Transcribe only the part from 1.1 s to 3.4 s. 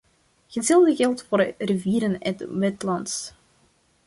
voor rivieren en wetlands.